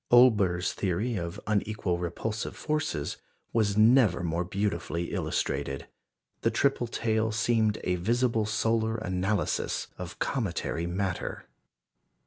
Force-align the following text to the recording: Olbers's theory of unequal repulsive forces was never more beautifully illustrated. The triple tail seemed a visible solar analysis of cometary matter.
Olbers's 0.11 0.73
theory 0.73 1.15
of 1.15 1.39
unequal 1.45 1.99
repulsive 1.99 2.55
forces 2.55 3.17
was 3.53 3.77
never 3.77 4.23
more 4.23 4.43
beautifully 4.43 5.11
illustrated. 5.13 5.85
The 6.41 6.49
triple 6.49 6.87
tail 6.87 7.31
seemed 7.31 7.77
a 7.83 7.97
visible 7.97 8.47
solar 8.47 8.95
analysis 8.97 9.89
of 9.99 10.17
cometary 10.17 10.87
matter. 10.87 11.45